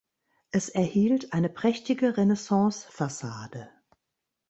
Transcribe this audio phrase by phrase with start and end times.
[0.49, 3.69] Es erhielt eine prächtige Renaissancefassade.